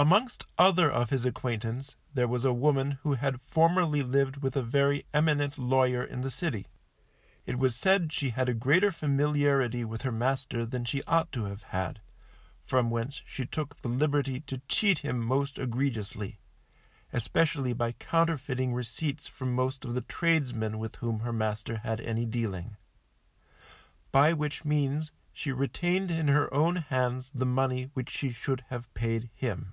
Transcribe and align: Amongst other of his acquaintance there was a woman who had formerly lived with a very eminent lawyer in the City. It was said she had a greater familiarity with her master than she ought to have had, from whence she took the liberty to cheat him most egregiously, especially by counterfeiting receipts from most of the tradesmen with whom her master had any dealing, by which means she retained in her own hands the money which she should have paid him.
Amongst 0.00 0.44
other 0.56 0.88
of 0.88 1.10
his 1.10 1.26
acquaintance 1.26 1.96
there 2.14 2.28
was 2.28 2.44
a 2.44 2.52
woman 2.52 2.92
who 3.02 3.14
had 3.14 3.40
formerly 3.42 4.00
lived 4.00 4.36
with 4.36 4.54
a 4.54 4.62
very 4.62 5.04
eminent 5.12 5.58
lawyer 5.58 6.04
in 6.04 6.20
the 6.20 6.30
City. 6.30 6.68
It 7.46 7.58
was 7.58 7.74
said 7.74 8.12
she 8.12 8.30
had 8.30 8.48
a 8.48 8.54
greater 8.54 8.92
familiarity 8.92 9.84
with 9.84 10.02
her 10.02 10.12
master 10.12 10.64
than 10.64 10.84
she 10.84 11.02
ought 11.08 11.32
to 11.32 11.46
have 11.46 11.64
had, 11.64 12.00
from 12.64 12.90
whence 12.90 13.22
she 13.26 13.44
took 13.44 13.82
the 13.82 13.88
liberty 13.88 14.38
to 14.42 14.58
cheat 14.68 14.98
him 14.98 15.18
most 15.18 15.58
egregiously, 15.58 16.38
especially 17.12 17.72
by 17.72 17.90
counterfeiting 17.90 18.72
receipts 18.74 19.26
from 19.26 19.52
most 19.52 19.84
of 19.84 19.94
the 19.94 20.02
tradesmen 20.02 20.78
with 20.78 20.94
whom 20.94 21.18
her 21.18 21.32
master 21.32 21.78
had 21.78 22.00
any 22.02 22.24
dealing, 22.24 22.76
by 24.12 24.32
which 24.32 24.64
means 24.64 25.10
she 25.32 25.50
retained 25.50 26.08
in 26.12 26.28
her 26.28 26.54
own 26.54 26.76
hands 26.76 27.32
the 27.34 27.44
money 27.44 27.90
which 27.94 28.10
she 28.10 28.30
should 28.30 28.60
have 28.68 28.94
paid 28.94 29.28
him. 29.34 29.72